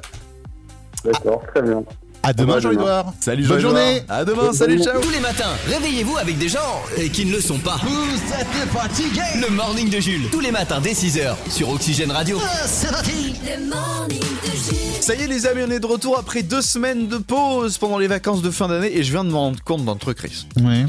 [1.04, 1.84] D'accord, très bien.
[2.24, 2.60] À demain.
[2.60, 3.14] Jean-Edouard.
[3.20, 4.02] Salut Bonne journée.
[4.10, 4.52] À demain.
[4.52, 5.00] Salut, ciao.
[5.00, 6.82] Tous les matins, réveillez-vous avec des gens
[7.14, 7.78] qui ne le sont pas.
[7.84, 12.40] Vous êtes fatigué Le morning de Jules, tous les matins dès 6h sur Oxygène Radio.
[12.66, 15.02] C'est parti Le morning de Jules.
[15.02, 18.00] Ça y est les amis, on est de retour après deux semaines de pause pendant
[18.00, 20.48] les vacances de fin d'année et je viens de me rendre compte d'un truc, Chris.
[20.58, 20.86] Oui.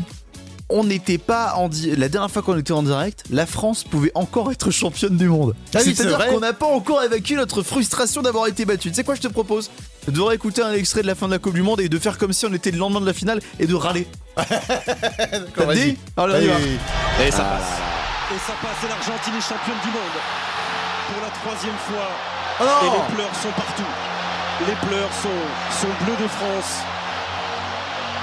[0.69, 4.11] On n'était pas en di- la dernière fois qu'on était en direct, la France pouvait
[4.17, 5.55] encore être championne du monde.
[5.73, 6.29] Ah oui, c'est C'est-à-dire vrai.
[6.29, 8.89] qu'on n'a pas encore évacué notre frustration d'avoir été battu.
[8.89, 9.71] Tu sais quoi, je te propose
[10.09, 12.19] de réécouter un extrait de la fin de la Coupe du Monde et de faire
[12.19, 14.09] comme si on était le lendemain de la finale et de râler.
[14.37, 15.93] T'as vas-y.
[15.93, 15.99] dit.
[16.17, 16.47] Allez.
[16.47, 17.63] Et ça passe.
[18.35, 20.17] Et ça passe, et l'Argentine est championne du monde.
[21.13, 22.09] Pour la troisième fois.
[22.61, 23.91] Oh et les pleurs sont partout.
[24.67, 26.81] Les pleurs sont, sont bleus de France.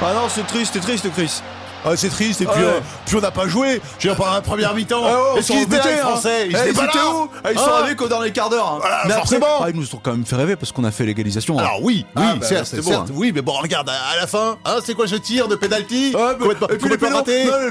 [0.02, 1.42] Ah non, c'est triste, c'est triste, Chris.
[1.86, 2.68] Ah, c'est triste, et puis, Ouais.
[2.68, 3.82] euh, puis on n'a pas joué.
[4.00, 5.98] Je dire, pendant la première mi-temps, Ah est-ce qu'ils étaient là, les hein.
[6.04, 7.80] Français Eh, étaient Ils pas étaient où Ah, Ils sont Ah.
[7.80, 8.68] arrivés qu'au dernier quart d'heure.
[8.68, 8.78] hein.
[8.80, 9.62] Voilà, Mais après- forcément.
[9.64, 11.58] Ah, ils nous ont quand même fait rêver parce qu'on a fait l'égalisation.
[11.60, 11.64] hein.
[11.64, 13.06] Alors oui, oui, Ah, bah, certes, hein.
[13.14, 16.78] oui, mais bon, regarde, à la fin, hein, c'est quoi ce tir de penalty et
[16.78, 16.98] puis les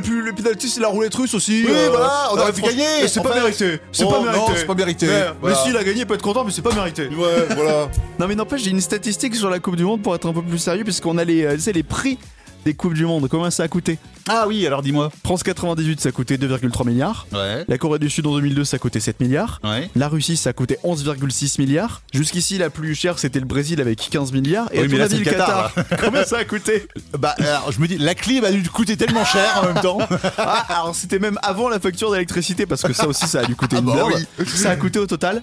[0.03, 1.65] puis le penalty c'est la roulette russe aussi.
[1.67, 3.09] Oui, voilà, on aurait pu gagner.
[3.09, 3.81] C'est pas mérité.
[3.93, 4.53] C'est pas mérité.
[4.57, 5.07] c'est pas mérité.
[5.07, 7.09] Mais, mais s'il a gagné, il peut être content, mais c'est pas mérité.
[7.09, 7.89] Ouais, voilà.
[8.19, 10.43] Non mais n'empêche, j'ai une statistique sur la Coupe du Monde pour être un peu
[10.43, 12.19] plus sérieux, puisqu'on a les, euh, les prix
[12.65, 13.29] des Coupes du Monde.
[13.31, 13.99] Combien ça a coûté?
[14.29, 15.11] Ah oui, alors dis-moi.
[15.25, 17.27] France 98, ça a coûté 2,3 milliards.
[17.33, 17.65] Ouais.
[17.67, 19.61] La Corée du Sud en 2002, ça a coûté 7 milliards.
[19.65, 19.91] Ouais.
[19.97, 22.03] La Russie, ça a coûté 11,6 milliards.
[22.13, 24.69] Jusqu'ici, la plus chère, c'était le Brésil avec 15 milliards.
[24.73, 26.45] Et Oui, à mais ton là, avis, c'est le le Qatar, Qatar, combien ça a
[26.45, 26.87] coûté?
[27.19, 29.99] Bah, alors, je me dis, la clim a dû coûter tellement cher en même temps.
[30.39, 33.55] Ah, alors c'était même avant la facture d'électricité parce que ça aussi ça a dû
[33.55, 34.27] coûter Ah une bah blinde.
[34.39, 34.47] oui.
[34.47, 35.43] Ça a coûté au total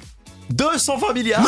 [0.52, 1.42] 220 milliards.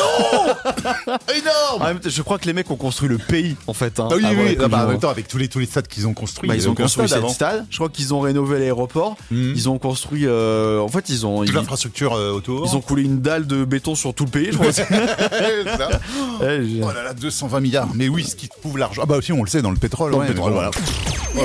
[1.35, 3.99] Énorme En même temps, je crois que les mecs ont construit le pays en fait.
[3.99, 5.87] hein, Ah oui, oui, ah bah, en même temps, avec tous les, tous les stades
[5.87, 6.47] qu'ils ont construits.
[6.47, 7.65] Bah, ils ont construit stade cette stade.
[7.69, 9.17] Je crois qu'ils ont rénové l'aéroport.
[9.31, 9.53] Mhm.
[9.55, 10.25] Ils ont construit.
[10.25, 12.65] euh, en fait, ils ont Toute ils, l'infrastructure euh, autour.
[12.65, 14.49] ils ont coulé une dalle de béton sur tout le pays.
[14.51, 14.71] Je crois.
[14.73, 15.89] C'est ça.
[16.41, 17.87] Ouais, j'ai- Oh là là, 220 milliards.
[17.93, 19.01] Mais oui, ce qui prouve l'argent.
[19.03, 20.11] Ah bah aussi, on le sait, dans le pétrole.
[20.11, 20.71] Dans le pétrole, mais voilà.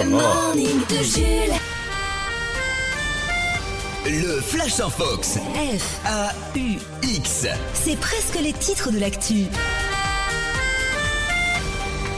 [0.05, 1.53] Le morning de Jules.
[4.09, 5.37] Le Flash en Fox.
[5.37, 7.47] F, A-U-X.
[7.75, 9.47] c'est presque les titres de l'actu.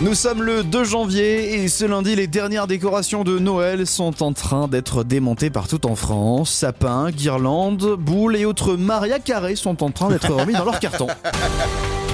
[0.03, 4.35] Nous sommes le 2 janvier et ce lundi, les dernières décorations de Noël sont en
[4.35, 6.51] train d'être démontées partout en France.
[6.51, 11.07] Sapins, guirlandes, boules et autres Maria carrés sont en train d'être remis dans leur carton.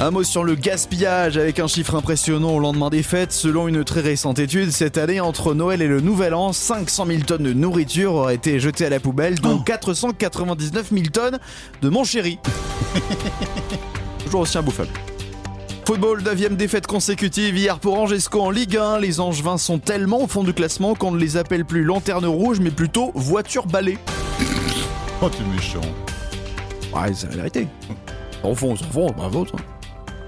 [0.00, 3.32] Un mot sur le gaspillage avec un chiffre impressionnant au lendemain des fêtes.
[3.32, 7.20] Selon une très récente étude, cette année, entre Noël et le Nouvel An, 500 000
[7.22, 11.40] tonnes de nourriture auraient été jetées à la poubelle, dont 499 000 tonnes
[11.82, 12.38] de mon chéri.
[14.24, 14.90] Toujours aussi imbouffable.
[15.84, 19.00] Football, 9ème défaite consécutive hier pour Angesco en Ligue 1.
[19.00, 22.60] Les Angevins sont tellement au fond du classement qu'on ne les appelle plus lanterne rouge,
[22.60, 23.98] mais plutôt voiture balai.
[25.20, 25.80] Oh, t'es méchant.
[26.94, 27.66] Ouais, c'est la vérité.
[28.44, 28.76] Au fond,
[29.16, 29.58] bravo toi.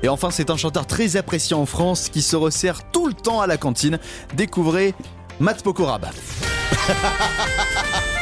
[0.02, 3.40] Et enfin, c'est un chanteur très apprécié en France qui se resserre tout le temps
[3.40, 3.98] à la cantine.
[4.34, 4.94] Découvrez
[5.38, 6.06] Matt Pokorab.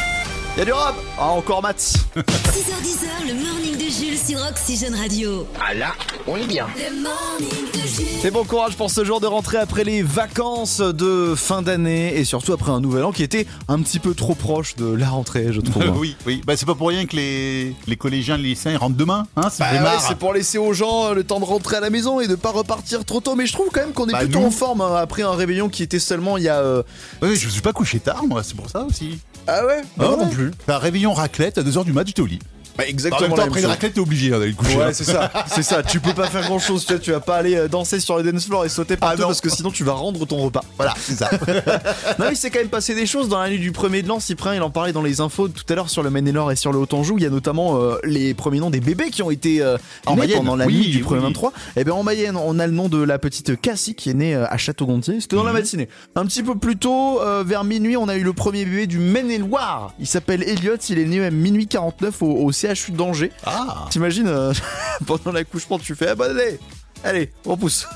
[0.58, 5.46] Y'a du rap Ah, encore Matt 6h10, le morning de Jules sur Oxygène Radio.
[5.64, 5.92] Ah là,
[6.26, 6.66] on est bien.
[6.76, 8.26] Le morning de Jules.
[8.26, 12.24] Et bon courage pour ce jour de rentrée après les vacances de fin d'année et
[12.24, 15.52] surtout après un nouvel an qui était un petit peu trop proche de la rentrée,
[15.52, 15.84] je trouve.
[15.96, 16.42] oui, oui.
[16.44, 19.28] Bah, c'est pas pour rien que les, les collégiens, les lycéens, ils rentrent demain.
[19.36, 21.80] Hein, c'est Bah ouais, c'est pour laisser aux gens euh, le temps de rentrer à
[21.80, 23.36] la maison et de pas repartir trop tôt.
[23.36, 25.32] Mais je trouve quand même qu'on est Bah, plutôt nous- en forme hein, après un
[25.36, 26.56] réveillon qui était seulement il y a.
[26.58, 26.82] euh,
[27.22, 29.20] Ouais, je me suis pas couché tard, moi, c'est pour ça aussi.
[29.50, 29.80] Ah ouais?
[29.98, 30.47] Ah, moi non plus.
[30.66, 32.28] Réveillon raclette à 2h du mat, j'étais au.
[32.76, 33.20] Bah, En exactement.
[33.22, 34.76] même la temps, même après une raclette, t'es obligé hein, d'aller coucher.
[34.76, 34.90] Ouais, hein.
[34.92, 35.82] c'est ça, c'est ça.
[35.82, 38.16] Tu peux pas faire grand chose, tu vois, tu vas pas aller euh, danser sur
[38.18, 40.62] le dance floor et sauter partout Ah parce que sinon tu vas rendre ton repas.
[40.76, 41.30] Voilà, c'est ça.
[42.18, 44.20] Non, il s'est quand même passé des choses dans la nuit du premier de l'an.
[44.20, 46.72] Cyprien, il en parlait dans les infos tout à l'heure sur le Maine-et-Loire et sur
[46.72, 47.16] le Haut-Anjou.
[47.18, 49.76] Il y a notamment euh, les premiers noms des bébés qui ont été euh,
[50.06, 51.26] En nés Mayenne, pendant la oui, nuit du premier oui.
[51.26, 51.52] 23.
[51.76, 54.34] Et bien en Mayenne, on a le nom de la petite Cassie qui est née
[54.34, 55.20] euh, à Château-Gontier.
[55.20, 55.48] C'était dans Mhm.
[55.48, 55.88] la matinée.
[56.16, 59.92] Un petit peu plus tôt, vers minuit, on a eu le premier bébé du Maine-et-Loire.
[60.00, 60.76] Il s'appelle Elliot.
[60.88, 63.32] Il est né à minuit 49 au, au CHU d'Angers.
[63.44, 64.52] Ah T'imagines, euh,
[65.06, 66.58] pendant l'accouchement, tu fais, ah bah allez,
[67.04, 67.86] allez, on pousse.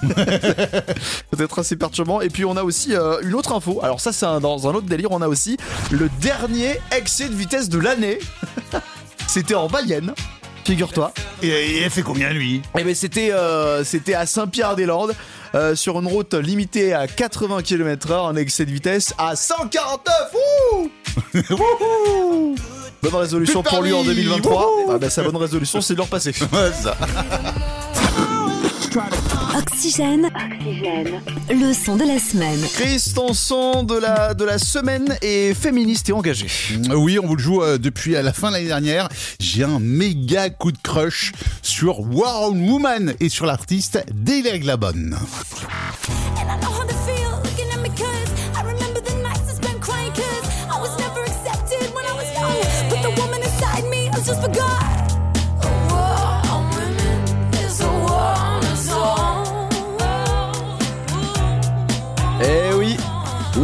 [1.31, 2.21] Peut-être assez perturbant.
[2.21, 3.81] Et puis on a aussi euh, une autre info.
[3.83, 5.11] Alors ça, c'est un- dans un autre délire.
[5.11, 5.57] On a aussi
[5.91, 8.19] le dernier excès de vitesse de l'année.
[9.27, 10.13] C'était en Mayenne.
[10.65, 11.13] Figure-toi.
[11.43, 12.63] Et, et elle fait combien, lui?
[12.79, 15.13] Et ben c'était euh, c'était à Saint-Pierre-des-Landes
[15.57, 20.35] euh, sur une route limitée à 80 km/h, un excès de vitesse à 149.
[20.77, 20.91] Ouh
[21.51, 22.55] Wouhou
[23.03, 24.23] Bonne résolution pour lui en permis.
[24.23, 24.53] 2023.
[24.53, 26.33] Wouhou Ah bah, sa bonne résolution, c'est de le repasser.
[26.83, 26.97] Ça.
[29.59, 30.31] Oxygène.
[31.51, 32.61] Le son de la semaine.
[32.75, 36.47] Chris, ton son de la, de la semaine est féministe et engagé.
[36.95, 39.09] Oui, on vous le joue euh, depuis à la fin de l'année dernière.
[39.41, 45.19] J'ai un méga coup de crush sur War on Woman et sur l'artiste Délègue Glabonne.
[46.53, 46.72] And
[54.33, 54.72] just begun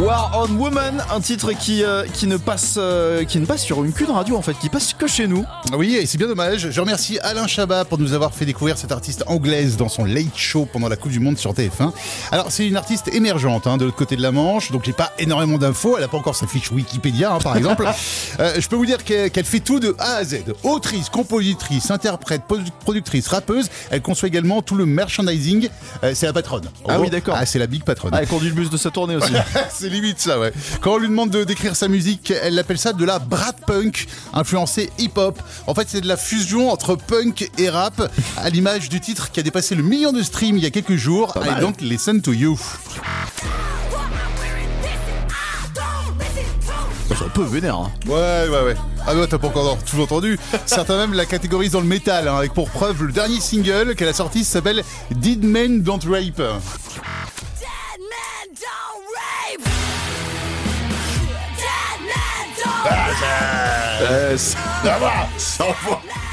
[0.09, 3.83] War on Woman, un titre qui, euh, qui, ne passe, euh, qui ne passe sur
[3.83, 5.45] une qu'une radio en fait, qui passe que chez nous.
[5.77, 6.71] Oui, et c'est bien dommage.
[6.71, 10.35] Je remercie Alain Chabat pour nous avoir fait découvrir cette artiste anglaise dans son Late
[10.35, 11.91] Show pendant la Coupe du Monde sur TF1.
[12.31, 15.11] Alors, c'est une artiste émergente hein, de l'autre côté de la Manche, donc j'ai pas
[15.19, 15.95] énormément d'infos.
[15.99, 17.87] Elle a pas encore sa fiche Wikipédia, hein, par exemple.
[18.39, 20.43] Euh, je peux vous dire qu'elle fait tout de A à Z.
[20.63, 23.69] Autrice, compositrice, interprète, produ- productrice, rappeuse.
[23.89, 25.67] Elle conçoit également tout le merchandising.
[26.13, 26.63] C'est la patronne.
[26.87, 27.35] Ah Oh, oui, d'accord.
[27.37, 28.11] Ah, c'est la big patronne.
[28.13, 29.33] Ah, elle conduit le bus de sa tournée aussi.
[29.71, 30.51] c'est limite ça, ouais.
[30.81, 34.07] Quand on lui demande de décrire sa musique, elle appelle ça de la brat punk,
[34.33, 35.39] influencée hip-hop.
[35.67, 39.39] En fait, c'est de la fusion entre punk et rap, à l'image du titre qui
[39.39, 41.33] a dépassé le million de streams il y a quelques jours.
[41.33, 41.61] Pas I mal.
[41.61, 42.59] don't listen to you.
[47.09, 47.75] C'est un peu vénère.
[47.75, 47.91] Hein.
[48.07, 48.75] Ouais, ouais, ouais.
[49.05, 50.39] Ah ouais, t'as pas encore tout entendu.
[50.65, 54.07] Certains même la catégorisent dans le métal, hein, avec pour preuve le dernier single qu'elle
[54.07, 56.41] a sorti s'appelle Did Men Don't Rape?
[62.89, 64.55] Yes.
[64.83, 66.25] Yes.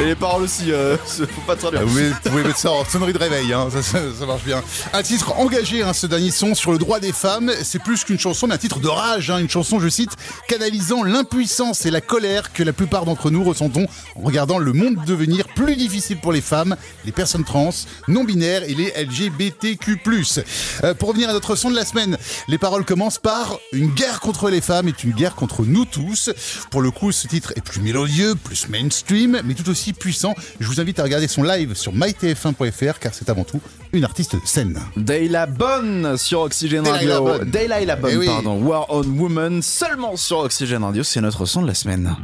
[0.00, 1.82] Et les paroles aussi, euh, faut pas traduire.
[1.82, 4.60] Ah, vous, vous pouvez mettre ça en sonnerie de réveil, hein, ça marche bien.
[4.92, 7.52] Un titre engagé, hein, ce dernier son, sur le droit des femmes.
[7.62, 9.30] C'est plus qu'une chanson, mais un titre de rage.
[9.30, 10.10] hein, une chanson, je cite,
[10.48, 14.96] canalisant l'impuissance et la colère que la plupart d'entre nous ressentons en regardant le monde
[15.06, 17.70] devenir plus difficile pour les femmes, les personnes trans,
[18.08, 20.00] non-binaires et les LGBTQ+.
[20.82, 24.18] Euh, pour revenir à notre son de la semaine, les paroles commencent par «Une guerre
[24.18, 26.30] contre les femmes est une guerre contre nous tous».
[26.72, 30.34] Pour le coup, ce titre est plus mélodieux, plus mainstream, mais tout aussi puissant.
[30.60, 33.60] Je vous invite à regarder son live sur mytf1.fr car c'est avant tout
[33.92, 34.80] une artiste saine.
[34.96, 37.44] Dayla Bonne sur Oxygène Radio.
[37.44, 38.62] Dayla la Bonne, eh pardon.
[38.62, 42.16] War on Woman seulement sur Oxygène Radio, c'est notre son de la semaine.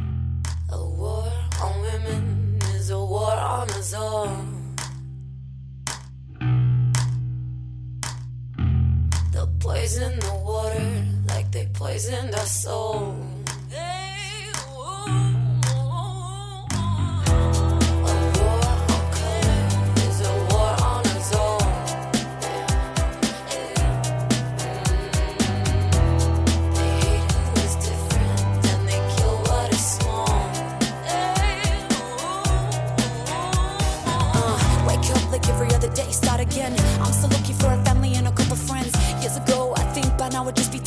[9.59, 11.67] Poison water like they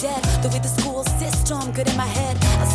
[0.04, 0.22] dead.
[0.42, 2.36] The way the school system good in my head.
[2.60, 2.66] I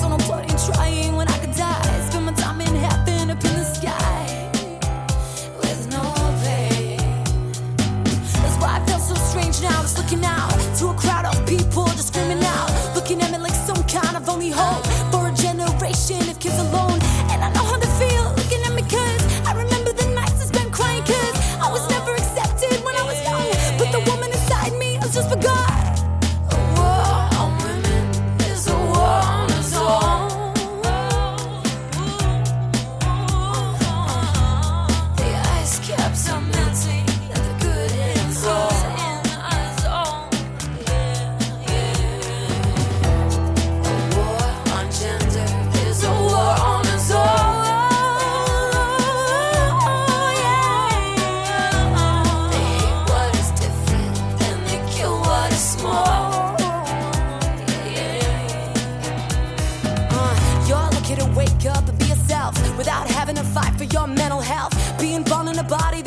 [64.00, 64.74] your mental health.
[65.00, 66.02] Being born in a body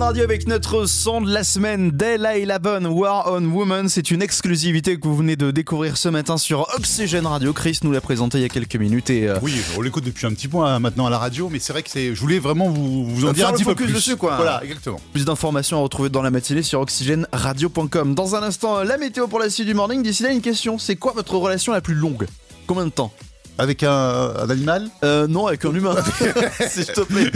[0.00, 3.88] Radio avec notre son de la semaine d'Ella et la bonne War on Woman.
[3.88, 7.52] C'est une exclusivité que vous venez de découvrir ce matin sur Oxygène Radio.
[7.52, 10.26] Chris nous l'a présenté il y a quelques minutes et euh, Oui, on l'écoute depuis
[10.26, 12.14] un petit point hein, maintenant à la radio, mais c'est vrai que c'est.
[12.14, 13.92] Je voulais vraiment vous, vous en dire un petit peu plus.
[13.92, 14.36] dessus, quoi.
[14.36, 15.00] Voilà, exactement.
[15.12, 18.14] Plus d'informations à retrouver dans la matinée sur oxygèneradio.com.
[18.14, 20.02] Dans un instant, la météo pour la suite du morning.
[20.02, 20.78] D'ici là, une question.
[20.78, 22.26] C'est quoi votre relation la plus longue?
[22.66, 23.12] Combien de temps?
[23.58, 25.94] Avec un, un animal euh, Non, avec un humain.
[26.68, 27.30] S'il te plaît.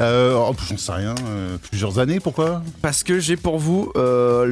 [0.00, 1.14] euh, oh, J'en sais rien.
[1.26, 2.62] euh, plusieurs années, pourquoi?
[2.80, 4.46] Parce que j'ai pour vous euh,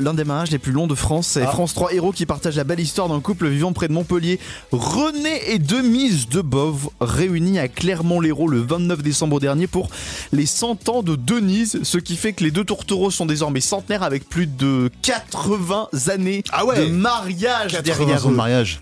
[0.00, 1.28] l'un des mariages les plus longs de France.
[1.28, 1.50] C'est Ah.
[1.50, 4.38] France 3 Héros qui partagent la belle histoire d'un couple vivant près de Montpellier.
[4.70, 9.88] René et Denise Debove réunis à Clermont-Lérault le 29 décembre dernier pour
[10.32, 11.80] les 100 ans de Denise.
[11.82, 16.42] Ce qui fait que les deux tourtereaux sont désormais centenaires avec plus de 80 années
[16.76, 18.80] de mariage 80 derrière ans de mariage.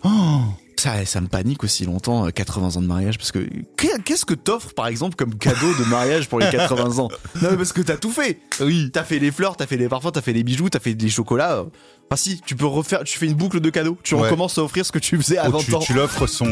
[0.79, 3.39] Ça, ça me panique aussi longtemps, euh, 80 ans de mariage, parce que
[3.79, 7.09] qu'est- qu'est-ce que t'offres par exemple comme cadeau de mariage pour les 80 ans?
[7.43, 8.39] Non mais parce que t'as tout fait.
[8.61, 8.91] Oui.
[8.93, 11.09] T'as fait les fleurs, t'as fait les parfums, t'as fait les bijoux, t'as fait des
[11.09, 11.65] chocolats.
[12.11, 13.97] Enfin si, tu peux refaire, tu fais une boucle de cadeaux.
[14.03, 14.23] Tu Ouais.
[14.25, 15.79] recommences à offrir ce que tu faisais à Oh, 20 tu, ans.
[15.79, 16.45] tu l'offres son.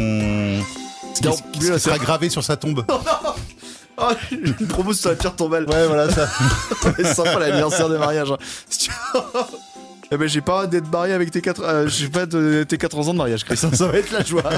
[1.15, 2.85] Ce qui, Non, ce qui sera gravé sur sa tombe.
[3.97, 5.71] Oh, une promo sur la pierre tombale.
[5.71, 6.29] Ouais, voilà ça.
[6.97, 8.33] C'est sympa l'anniversaire des mariages.
[10.14, 12.62] Eh ben j'ai pas hâte d'être marié avec tes 4 euh, j'ai pas hâte de
[12.62, 13.59] tes 80 ans de mariage, Chris.
[13.64, 14.48] hein, Ça va être la joie.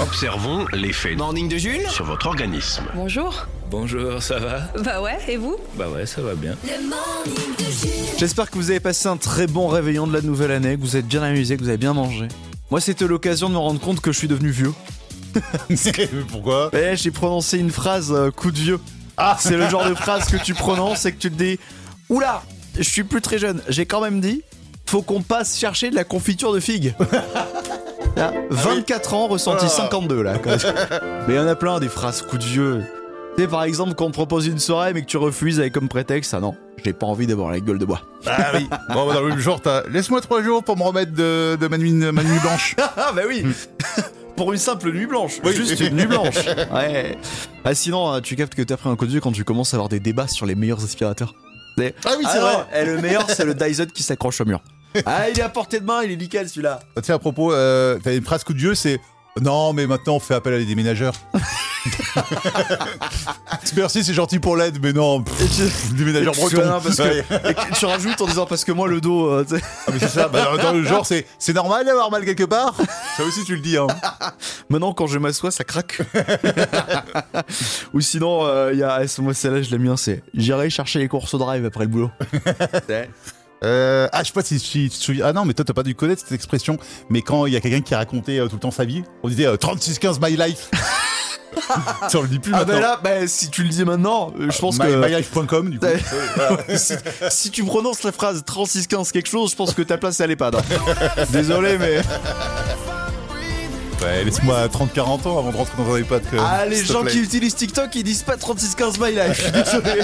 [0.00, 2.82] Observons l'effet Morning de Jules sur votre organisme.
[2.96, 3.46] Bonjour.
[3.70, 4.62] Bonjour, ça va?
[4.82, 5.56] Bah ouais, et vous?
[5.76, 6.56] Bah ouais, ça va bien.
[6.64, 8.18] Le morning de Jules.
[8.18, 10.96] J'espère que vous avez passé un très bon réveillon de la nouvelle année, que vous
[10.96, 12.26] êtes bien amusé, que vous avez bien mangé.
[12.72, 14.72] Moi, c'était l'occasion de me rendre compte que je suis devenu vieux.
[16.28, 16.70] Pourquoi?
[16.72, 18.80] Eh, j'ai prononcé une phrase euh, coup de vieux.
[19.16, 19.36] Ah.
[19.40, 21.60] C'est le genre de phrase que tu prononces et que tu te dis
[22.08, 22.42] Oula,
[22.76, 23.60] je suis plus très jeune.
[23.68, 24.42] J'ai quand même dit
[24.94, 26.94] Faut qu'on passe chercher de la confiture de figues.
[28.16, 29.68] Là, 24 ans, ressenti Ah.
[29.68, 30.38] 52 là.
[30.38, 30.60] quand même.
[31.26, 32.80] Mais il y en a plein des phrases coup de vieux.
[33.36, 35.72] Tu sais, par exemple, quand on te propose une soirée mais que tu refuses avec
[35.72, 36.54] comme prétexte Ah non,
[36.84, 38.02] j'ai pas envie d'avoir la gueule de bois.
[38.24, 38.68] Ah oui.
[38.90, 41.66] Bon, bah, dans le même genre, t'as laisse-moi trois jours pour me remettre de, de
[41.66, 42.76] ma, nuit, ma nuit blanche.
[42.96, 43.44] Ah bah oui
[44.36, 46.36] Pour une simple nuit blanche, juste une nuit blanche.
[46.72, 47.18] Ouais.
[47.64, 49.74] Ah sinon, euh, tu captes que t'as pris un coup de vieux quand tu commences
[49.74, 51.34] à avoir des débats sur les meilleurs aspirateur.
[51.76, 52.66] C'est- Ah oui, c'est non, vrai.
[52.80, 54.60] eh, le meilleur, c'est le Dyson qui s'accroche au mur.
[55.06, 56.80] Ah, il est à portée de main, il est nickel celui-là.
[56.96, 59.00] Ah, Tiens, à propos, euh, t'as une phrase coup de vieux, c'est
[59.40, 61.14] non, mais maintenant on fait appel à des déménageurs.
[63.76, 65.62] Merci, c'est gentil pour l'aide, mais non, pff, Tu
[66.56, 67.24] non, parce que- Ouais.
[67.50, 69.62] et que tu rajoutes en disant parce que moi le dos, euh, tu sais.
[69.86, 72.76] Ah, mais c'est ça, bah, dans, le genre, c'est, c'est normal d'avoir mal quelque part
[73.16, 73.86] Ça aussi, tu le dis, hein.
[74.70, 76.00] Maintenant quand je m'assois, ça craque.
[77.92, 81.08] Ou sinon, euh, il y a, moi celle-là, je l'aime bien, c'est j'irai chercher les
[81.08, 82.10] courses au drive après le boulot.
[82.88, 83.10] Ouais.
[83.64, 85.24] Euh, ah, je sais pas si, si tu te souviens.
[85.26, 86.76] Ah non, mais toi, t'as pas dû connaître cette expression.
[87.08, 89.28] Mais quand il y a quelqu'un qui racontait euh, tout le temps sa vie, on
[89.28, 90.70] disait euh, 3615 my life.
[92.14, 92.74] on le dit plus Ah maintenant.
[92.74, 94.96] bah là, bah, si tu le dis maintenant, euh, je pense My- que...
[95.08, 95.86] mylife.com, du coup.
[95.86, 95.98] Ouais,
[96.76, 96.94] si,
[97.30, 100.36] si tu prononces la phrase 3615 quelque chose, je pense que ta place elle est
[100.36, 100.50] pas.
[100.50, 100.58] non.
[101.30, 102.00] Désolé, mais.
[104.02, 106.22] Ouais, laisse-moi 30-40 ans avant de rentrer dans un EHPAD.
[106.30, 107.12] que- Ah, les s'il te gens plaît.
[107.12, 109.38] qui utilisent TikTok, ils disent pas 3615 my life.
[109.54, 110.02] Je suis désolé.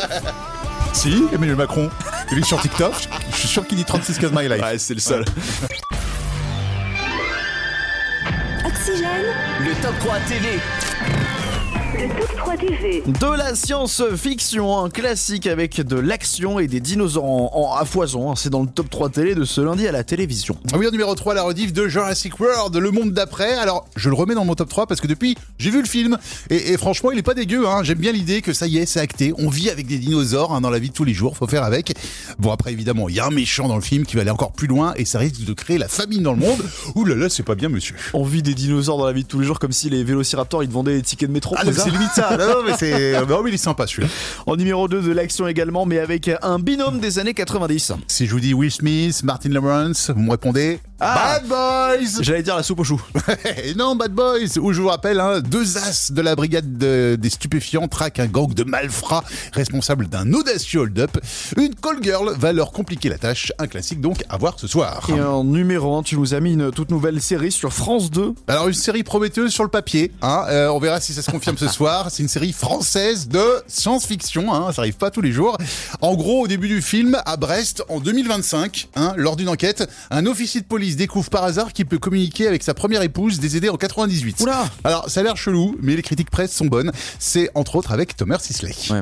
[0.92, 1.88] Si, Emmanuel Macron,
[2.32, 2.92] il est sur TikTok,
[3.32, 4.62] je suis sûr qu'il dit 3615 my life.
[4.62, 5.24] Ouais, c'est le seul.
[8.66, 9.24] Oxygène,
[9.60, 10.58] Le top 3 TV.
[11.98, 13.02] Le top 3 TV.
[13.06, 18.30] De la science-fiction, un classique avec de l'action et des dinosaures en, en- à foison.
[18.30, 18.34] hein.
[18.36, 20.56] C'est dans le top 3 télé de ce lundi à la télévision.
[20.72, 23.54] Ah Oui, en numéro 3, la rediff de Jurassic World, le monde d'après.
[23.54, 26.18] Alors, je le remets dans mon top 3 parce que depuis, j'ai vu le film.
[26.50, 27.66] Et, et franchement, il est pas dégueu.
[27.66, 27.82] Hein.
[27.82, 29.32] J'aime bien l'idée que ça y est, c'est acté.
[29.38, 31.36] On vit avec des dinosaures hein, dans la vie de tous les jours.
[31.36, 31.94] Faut faire avec.
[32.38, 34.52] Bon, après, évidemment, il y a un méchant dans le film qui va aller encore
[34.52, 36.60] plus loin et ça risque de créer la famine dans le monde.
[36.94, 37.94] Ouh là là, c'est pas bien, monsieur.
[38.14, 40.62] On vit des dinosaures dans la vie de tous les jours comme si les vélociraptors
[40.62, 41.54] ils te vendaient des tickets de métro.
[41.58, 42.36] Ah, c'est limite ça.
[42.36, 43.20] Non, mais c'est.
[43.30, 44.08] Non, mais il est sympa celui-là.
[44.46, 47.92] En numéro 2 de l'action également, mais avec un binôme des années 90.
[48.08, 51.40] Si je vous dis Will Smith, Martin Lawrence, vous me répondez Ah.
[51.40, 53.00] Bad Boys J'allais dire la soupe aux choux.
[53.76, 57.30] Non, Bad Boys, où je vous rappelle, hein, deux as de la brigade de- des
[57.30, 61.16] stupéfiants traquent un gang de malfrats responsable d'un audacieux hold-up.
[61.56, 65.06] Une call girl va leur compliquer la tâche, un classique donc à voir ce soir.
[65.08, 68.34] Et en numéro 1, tu nous as mis une toute nouvelle série sur France 2.
[68.48, 71.56] Alors une série prometteuse sur le papier, hein, euh, on verra si ça se confirme
[71.56, 72.08] ce soir.
[72.10, 75.56] C'est une série française de science-fiction, hein, ça arrive pas tous les jours.
[76.00, 80.26] En gros, au début du film, à Brest, en 2025, hein, lors d'une enquête, un
[80.26, 83.76] officier de police découvre par hasard qu'il peut communiquer avec sa première épouse décédée en
[83.76, 84.40] 98.
[84.40, 86.92] Oula Alors ça a l'air chelou, mais les critiques presse sont bonnes.
[87.18, 88.74] C'est entre autres avec Thomas Sisley.
[88.90, 89.00] Ouais.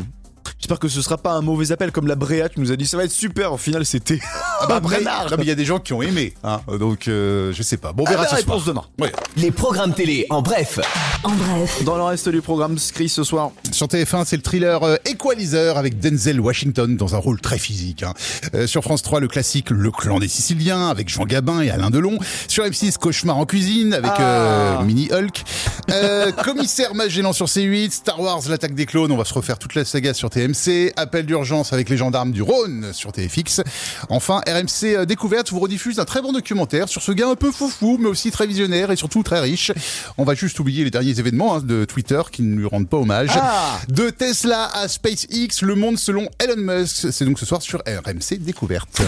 [0.69, 2.87] J'espère que ce sera pas un mauvais appel comme la Bréa qui nous a dit
[2.87, 3.55] ça va être super.
[3.55, 4.19] Au final, c'était.
[4.61, 7.09] Ah bah après, non, mais il y a des gens qui ont aimé, hein, donc
[7.09, 7.95] euh, je sais pas.
[7.95, 8.57] Bon, on verra Ah, la ce soir.
[8.59, 8.85] réponse demain.
[9.01, 9.11] Ouais.
[9.39, 10.79] Les programmes télé en bref.
[11.25, 13.53] En bref, Dans le reste du programme, Scris ce soir.
[13.73, 18.03] Sur TF1, c'est le thriller euh, Equalizer avec Denzel Washington dans un rôle très physique.
[18.03, 18.13] hein.
[18.55, 21.89] Euh, sur France 3, le classique Le clan des Siciliens avec Jean Gabin et Alain
[21.89, 22.19] Delon.
[22.47, 24.21] Sur M6, Cauchemar en cuisine avec Ah.
[24.23, 25.45] euh, Mini Hulk.
[25.91, 27.91] Euh, Commissaire Magellan sur C8.
[27.91, 29.11] Star Wars, l'attaque des clones.
[29.11, 30.58] On va se refaire toute la saga sur TMC.
[30.97, 33.63] Appel d'urgence avec les gendarmes du Rhône sur TFX.
[34.09, 37.53] Enfin, RMC euh, Découverte vous rediffuse un très bon documentaire sur ce gars un peu
[37.53, 39.73] foufou, mais aussi très visionnaire et surtout très riche.
[40.17, 42.97] On va juste oublier les derniers événements hein, de Twitter qui ne lui rendent pas
[42.97, 43.31] hommage.
[43.35, 43.79] Ah.
[43.89, 47.13] De Tesla à SpaceX, le monde selon Elon Musk.
[47.13, 49.01] C'est donc ce soir sur RMC Découverte.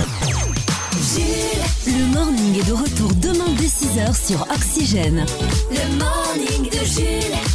[1.86, 5.26] le morning est de retour demain dès 6h sur Oxygène.
[5.70, 7.49] Le morning de Jules.